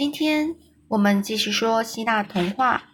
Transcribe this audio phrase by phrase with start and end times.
[0.00, 0.56] 今天
[0.88, 2.84] 我们继续说希腊童话。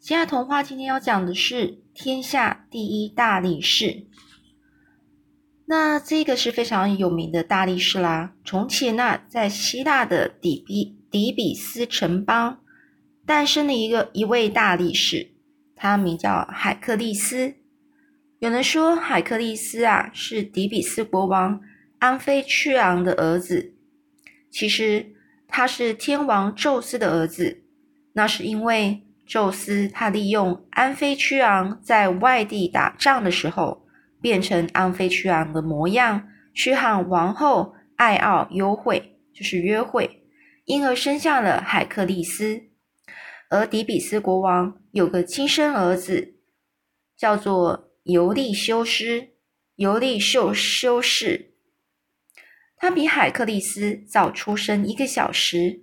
[0.00, 4.06] 希腊童话今天要讲的是天下第一大力士。
[5.66, 8.32] 那这个是非常有名的大力士啦。
[8.42, 12.60] 从前呢，在希腊的底比底比斯城邦
[13.26, 15.32] 诞生了一个一位大力士，
[15.74, 17.56] 他名叫海克力斯。
[18.38, 21.60] 有人说海克力斯啊是底比斯国王
[21.98, 23.74] 安菲屈昂的儿子，
[24.50, 25.12] 其实。
[25.48, 27.64] 他是天王宙斯的儿子，
[28.12, 33.86] 那是因为宙斯他利用安菲屈昂在外地打仗的时候，
[34.20, 40.22] 变成安菲屈昂的模样，去和王后爱奥幽会，就是约会，
[40.64, 42.62] 因而生下了海克利斯。
[43.48, 46.34] 而底比斯国王有个亲生儿子，
[47.16, 49.28] 叫做尤利修斯，
[49.76, 51.55] 尤利修修士。
[52.76, 55.82] 他比海克力斯早出生一个小时。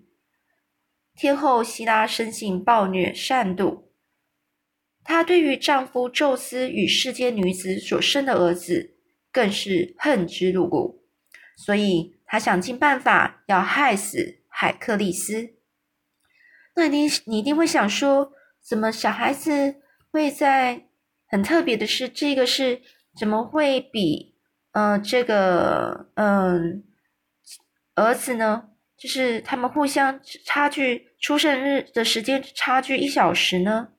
[1.16, 3.84] 天后希拉生性暴虐善妒，
[5.04, 8.96] 她对于丈夫宙斯与世间女子所生的儿子
[9.32, 11.04] 更是恨之入骨，
[11.56, 15.54] 所以她想尽办法要害死海克力斯。
[16.76, 19.76] 那你你一定会想说，怎么小孩子
[20.10, 20.88] 会在
[21.28, 22.82] 很特别的是，这个是
[23.16, 24.34] 怎么会比？
[24.72, 26.84] 嗯，这个嗯，
[27.96, 33.90] 儿子呢，就是他们互相差距出生日的时间差距一小时呢，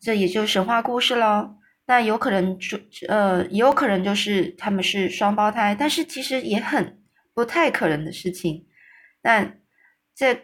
[0.00, 1.56] 这也就神话故事喽。
[1.86, 2.78] 那有可能就
[3.08, 7.02] 呃，也有可能就是他们是双胞胎，但是其实也很
[7.34, 8.66] 不太可能的事情。
[9.20, 9.60] 但
[10.14, 10.40] 这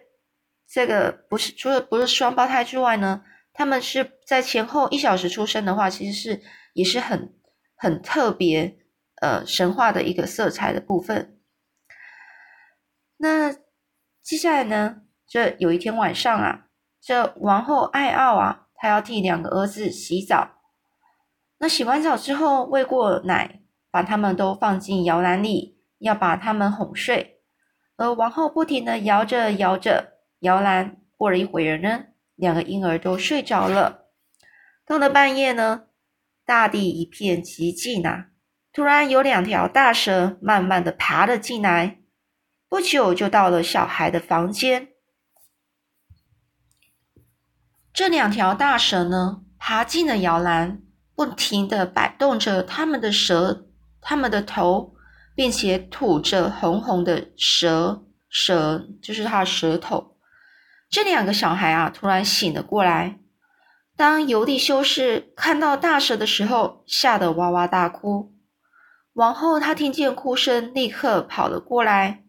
[0.69, 7.33] 这个不是除了不是双胞胎之外呢，他们是在前后一小时出生的话，其实是也是很。
[7.79, 8.75] 很特别，
[9.21, 11.36] 呃，神话的一个色彩的部分。
[13.19, 13.53] 那
[14.23, 15.03] 接下来呢？
[15.27, 16.67] 这有一天晚上啊，
[17.01, 20.59] 这王后爱奥啊，她要替两个儿子洗澡。
[21.59, 27.41] 那洗完澡之后，喂过奶，把他们都放进摇篮里，要把他们哄睡。
[27.97, 32.05] 而王后不停的摇着摇着摇篮，过了一会儿呢，
[32.35, 34.07] 两个婴儿都睡着了。
[34.85, 35.85] 到了半夜呢。
[36.45, 38.27] 大地一片寂静呐，
[38.73, 41.99] 突然有两条大蛇慢慢的爬了进来，
[42.69, 44.89] 不久就到了小孩的房间。
[47.93, 50.83] 这两条大蛇呢，爬进了摇篮，
[51.15, 53.69] 不停的摆动着它们的舌、
[54.01, 54.95] 它们的头，
[55.35, 60.19] 并且吐着红红的舌舌，就是它的舌头。
[60.91, 63.19] 这两个小孩啊，突然醒了过来。
[63.97, 68.35] 当尤利修士看到大蛇的时候，吓得哇哇大哭。
[69.15, 72.26] 王后她听见哭声，立刻跑了过来。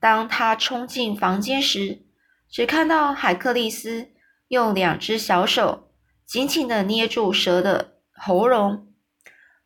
[0.00, 2.02] 当他冲进房间时，
[2.48, 4.08] 只看到海克利斯
[4.48, 5.92] 用两只小手
[6.26, 8.92] 紧紧的捏住蛇的喉咙。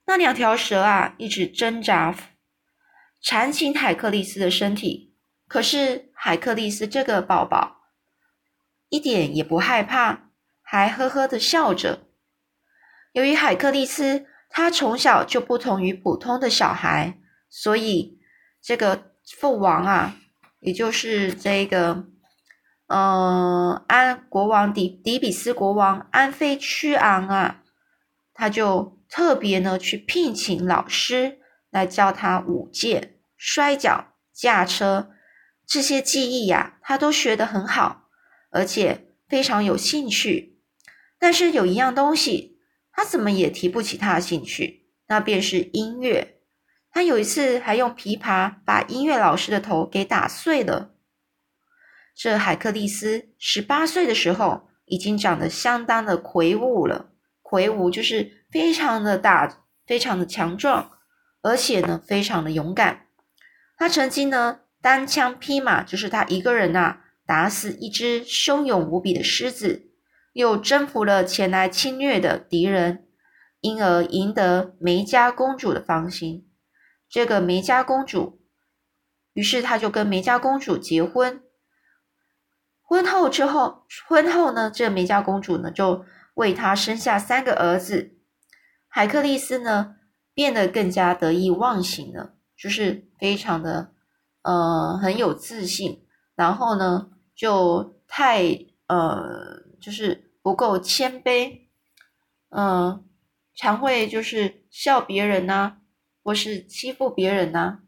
[0.06, 2.14] 那两条蛇啊，一直挣扎，
[3.22, 5.14] 缠紧海克利斯的身体。
[5.46, 7.82] 可是海克利斯这个宝宝
[8.88, 10.30] 一点也不害怕。
[10.66, 12.08] 还呵呵的笑着。
[13.12, 18.18] 由于海克利斯他从小就不同于普通的小孩，所以
[18.62, 20.16] 这个父王啊，
[20.64, 22.06] 也就是这个，
[22.86, 27.62] 呃，安国王迪迪比斯国王安菲屈昂啊，
[28.32, 31.38] 他就特别呢去聘请老师
[31.70, 35.10] 来教他舞剑、摔跤、驾车
[35.66, 38.08] 这些技艺呀，他都学得很好，
[38.50, 40.58] 而且非常有兴趣。
[41.18, 42.58] 但是有一样东西，
[42.90, 46.33] 他怎么也提不起他的兴趣，那便是音乐。
[46.94, 50.92] 他有一次还用琵琶把音乐老师的头给打碎了。
[52.14, 57.10] 这海克力斯十八岁的时候，已经长得相当的魁梧了。
[57.42, 60.92] 魁梧就是非常的大，非常的强壮，
[61.42, 63.08] 而且呢，非常的勇敢。
[63.76, 69.90] 他曾经呢，单枪匹马，就是他一个人呐，打死一只凶勇无比的狮子。
[70.34, 73.08] 又征服了前来侵略的敌人，
[73.60, 76.48] 因而赢得梅家公主的芳心。
[77.14, 78.40] 这个梅家公主，
[79.34, 81.44] 于是他就跟梅家公主结婚。
[82.82, 88.18] 婚后之后，婚后呢，这梅家公主呢就为他生下三个儿子。
[88.88, 89.94] 海克力斯呢
[90.34, 93.92] 变得更加得意忘形了，就是非常的
[94.42, 98.42] 呃很有自信，然后呢就太
[98.88, 100.32] 呃就是。
[100.44, 101.68] 不够谦卑，
[102.50, 103.02] 嗯，
[103.54, 105.78] 常会就是笑别人呐，
[106.24, 107.78] 或是欺负别人呐。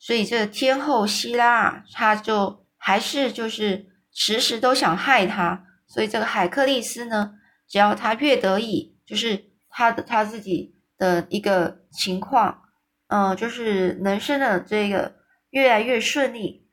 [0.00, 5.64] 所以这天后希拉啊，他就还是就是时时都想害他。
[5.86, 7.34] 所以这个海克利斯呢，
[7.68, 12.62] 只要他越得意，就是他的他自己的一个情况，
[13.06, 15.14] 嗯，就是人生的这个
[15.50, 16.66] 越来越顺利，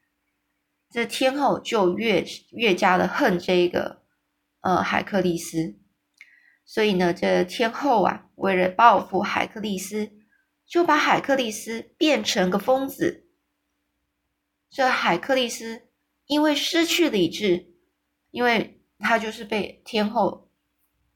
[0.90, 4.02] 这天后就越越加的恨这个
[4.62, 5.76] 呃海克利斯。
[6.70, 10.12] 所以呢，这天后啊，为了报复海克利斯，
[10.68, 13.28] 就把海克利斯变成个疯子。
[14.70, 15.90] 这海克利斯
[16.28, 17.74] 因为失去理智，
[18.30, 18.76] 因为。
[19.02, 20.52] 他就是被天后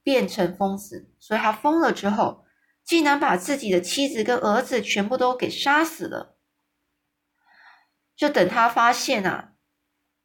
[0.03, 2.45] 变成疯子，所以他疯了之后，
[2.81, 6.37] 竟然把自己的妻子跟儿子全部都给杀死了。
[8.15, 9.55] 就等他发现啊，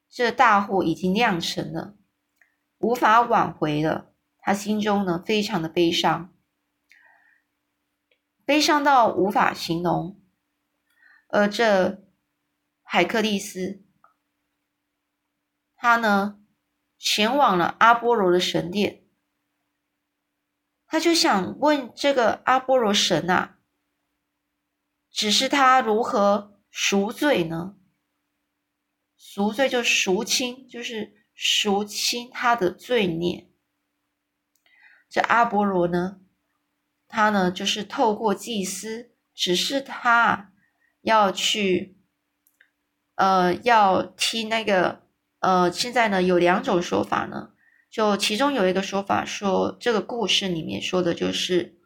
[0.09, 1.97] 这大祸已经酿成了，
[2.79, 4.15] 无法挽回了。
[4.41, 6.35] 他心中呢，非常的悲伤，
[8.45, 10.21] 悲伤到无法形容。
[11.29, 12.03] 而这
[12.83, 13.85] 海克利斯，
[15.77, 16.35] 他呢？
[17.01, 19.05] 前往了阿波罗的神殿，
[20.89, 23.61] 他就想问这个阿波罗神啊，
[25.09, 27.77] 只是他如何赎罪呢？
[29.17, 33.49] 赎罪就赎清，就是赎清他的罪孽。
[35.09, 36.21] 这阿波罗呢，
[37.07, 40.53] 他呢就是透过祭司，只是他
[41.03, 41.97] 要去，
[43.15, 45.03] 呃，要听那个。
[45.41, 47.51] 呃，现在呢有两种说法呢，
[47.89, 51.79] 就其中有一个说法说，这个故事里面说的就是，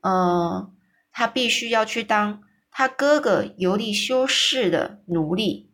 [0.00, 0.72] 呃，
[1.12, 5.70] 他必须要去当他哥哥尤利修士的奴隶，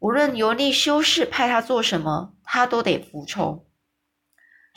[0.00, 3.64] 无论尤利修士派他做什么，他都得服从，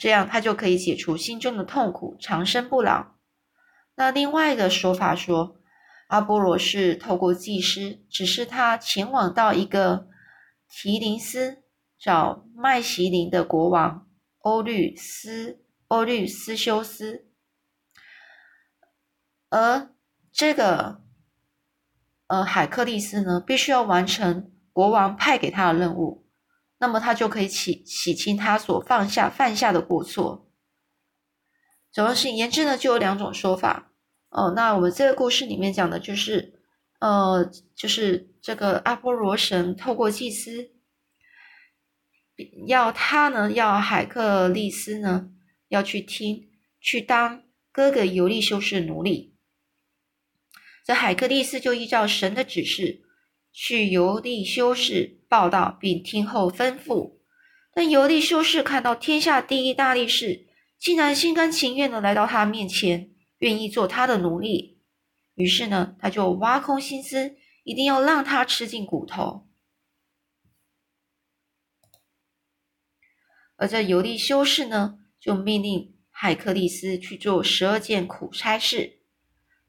[0.04, 3.14] 这样他就可以解除心中的痛苦，长生不老。
[3.94, 5.56] 那另外一个说法说，
[6.08, 10.06] 阿波罗是透过祭司，只是他前往到一个。
[10.68, 11.62] 提林斯
[11.98, 14.06] 找麦席林的国王
[14.40, 17.26] 欧律斯欧律斯修斯，
[19.48, 19.88] 而
[20.30, 21.00] 这个
[22.26, 26.23] 呃海克利斯呢，必须要完成国王派给他的任务，
[26.78, 30.50] 那么他就可以洗洗清他所放下犯下的过错。
[31.92, 33.92] 总而言之呢，就有两种说法
[34.30, 34.52] 哦。
[34.54, 36.52] 那我们这个故事里面讲的就是。
[37.00, 40.70] 呃，就是这个阿波罗神透过祭司，
[42.66, 45.28] 要他呢，要海克利斯呢，
[45.68, 46.48] 要去听，
[46.80, 49.36] 去当哥哥尤利修士奴隶。
[50.82, 53.03] 这海克利斯就依照神的指示，
[53.54, 57.18] 去尤利修士报道，并听候吩咐。
[57.72, 64.80] 但尤利修士看到天下第一大力士，竟然心甘情愿的来到他面前，愿意做他的奴隶。
[65.36, 69.48] 于是呢，他就挖空心思，一定要让他吃尽骨头。
[73.56, 78.98] 而这尤利修士呢，就命令海克利斯去做十二件苦差事。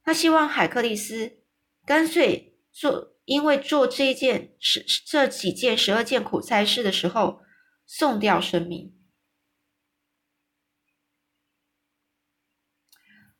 [0.03, 1.43] 他希望海克利斯
[1.85, 7.41] 干脆做，因为做这件十这几件十二件苦差事的时候，
[7.85, 8.95] 送掉生命。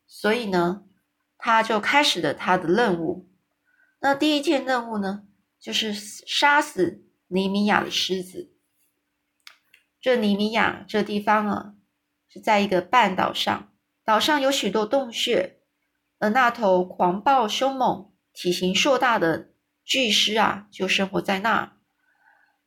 [0.06, 0.82] 所以呢。
[1.38, 3.30] 他就开始了他的任务。
[4.00, 5.28] 那第一件任务呢，
[5.60, 8.52] 就是杀死尼米亚的狮子。
[10.00, 11.74] 这尼米亚这地方啊，
[12.26, 13.72] 是在一个半岛上，
[14.02, 15.60] 岛上有许多洞穴，
[16.18, 19.52] 而那头狂暴凶猛、体型硕大的
[19.86, 21.72] 巨狮啊，就生活在那儿，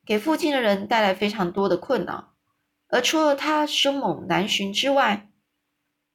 [0.06, 2.34] 给附近的人带来非常多的困扰。
[2.88, 5.30] 而除了它凶猛难寻之外，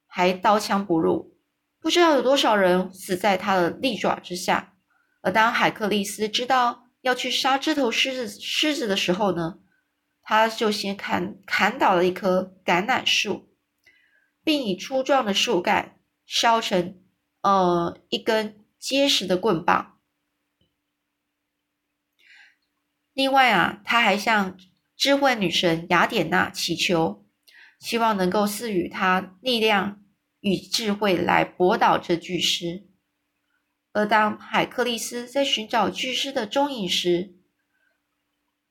[0.06, 1.36] 还刀枪不入。
[1.78, 4.74] 不知道有多少人死在它的利爪之下。
[5.20, 9.58] 而当海克利斯知道要去杀这头狮子狮子的时候呢，
[10.22, 13.54] 他就先砍砍倒了一棵橄榄树，
[14.42, 17.02] 并以粗壮的树干削成
[17.42, 19.93] 呃一根结实的棍棒。
[23.14, 24.58] 另外啊，他还向
[24.94, 27.24] 智慧女神雅典娜祈求，
[27.80, 30.02] 希望能够赐予他力量。
[30.46, 32.86] 与智慧来驳倒这巨狮。
[33.92, 37.36] 而当海克利斯在寻找巨狮的踪影时，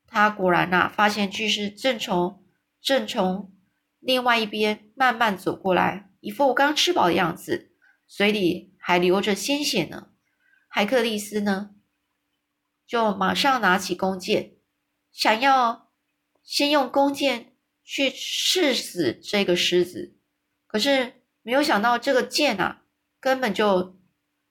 [0.05, 2.45] 他果然呐，发现巨狮正从
[2.79, 3.51] 正从
[3.99, 7.71] 另外一边慢慢走过来，一副刚吃饱的样子，
[8.05, 10.09] 嘴里还流着鲜血呢。
[10.69, 11.71] 海克利斯呢，
[12.93, 14.53] 就马上拿起弓箭，
[15.11, 15.91] 想要
[16.43, 20.15] 先用弓箭去刺死这个狮子，
[20.67, 21.21] 可是。
[21.45, 22.83] 没有想到这个箭啊，
[23.19, 23.99] 根本就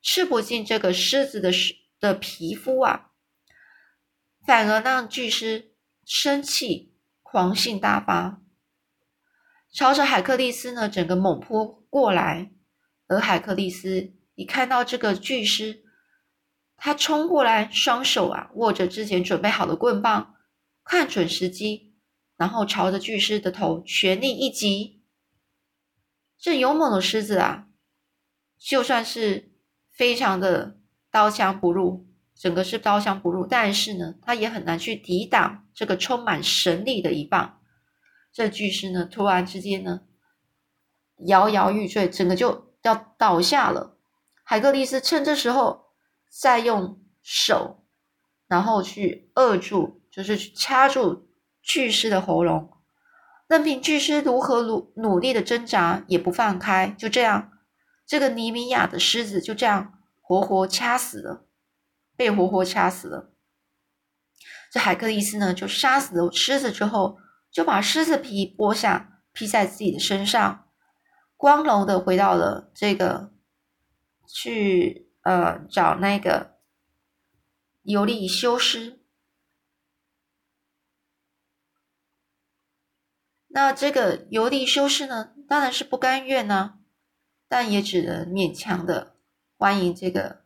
[0.02, 1.50] 刺不进这个狮子的
[1.98, 3.12] 的皮肤啊，
[4.46, 5.72] 反而让巨狮
[6.04, 8.42] 生气，狂性大发，
[9.72, 12.52] 朝着海克力斯呢整个猛扑过来。
[13.06, 15.81] 而海克力斯一看到这个巨狮，
[16.84, 20.34] 他冲过来，双手啊握着之前准备好的棍棒，
[20.82, 21.94] 看准时机，
[22.36, 25.00] 然后朝着巨狮的头全力一击。
[26.36, 27.68] 这勇猛的狮子啊，
[28.58, 29.52] 就算是
[29.92, 37.60] 非常的刀枪不入，整个是刀枪不入，但是呢，他也很难去抵挡这个充满神力的一棒。
[38.32, 40.00] 这巨狮呢，突然之间呢，
[41.26, 42.72] 摇摇欲坠，整个就。
[42.82, 43.96] 要倒下了，
[44.42, 45.81] 海克力斯趁这时候
[46.40, 47.84] 再用手，
[48.48, 51.28] 然后去扼住，就是掐住
[51.60, 52.72] 巨狮的喉咙，
[53.46, 56.88] 任凭巨狮如何努努力的挣扎也不放开。
[56.98, 57.52] 就这样，
[58.06, 61.46] 这个尼米亚的狮子就这样活活掐死了，
[62.16, 63.34] 被活活掐死了。
[64.70, 67.18] 这海克力斯呢，就杀死了狮子之后，
[67.50, 70.66] 就把狮子皮剥下，披在自己的身上。
[71.36, 73.32] 光荣的回到了这个，
[74.26, 76.58] 去呃找那个
[77.82, 79.00] 尤利修斯。
[83.48, 86.78] 那这个尤利修斯呢，当然是不甘愿呢，
[87.48, 89.16] 但也只能勉强的
[89.58, 90.44] 欢迎这个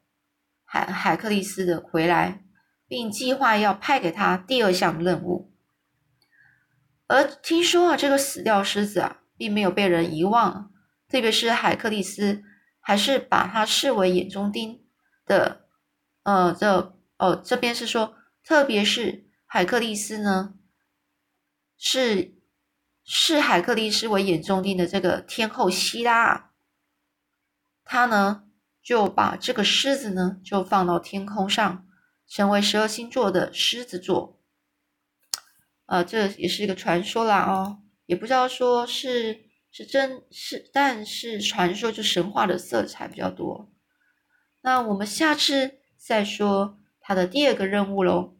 [0.64, 2.45] 海海克力斯的回来，
[2.88, 5.52] 并计划要派给他第二项任务。
[7.06, 10.73] 而听说啊，这个死掉狮子啊，并没有被人遗忘。
[11.09, 12.42] 特别是海克力斯，
[12.88, 14.87] 还是把它视为眼中钉
[15.26, 15.66] 的，
[16.23, 18.14] 呃，这哦这边是说，
[18.45, 20.55] 特别是海克力斯呢，
[21.76, 22.37] 是
[23.05, 26.52] 视海克力斯为眼中钉的这个天后希拉，
[27.83, 28.45] 他呢
[28.81, 31.88] 就把这个狮子呢就放到天空上，
[32.28, 34.40] 成为十二星座的狮子座，
[35.87, 39.45] 呃，这也是一个传说啦哦，也不知道说是。
[39.76, 43.71] 是真是，但是传说就神话的色彩比较多。
[44.62, 48.36] 那我们下次再说他的第二个任务喽。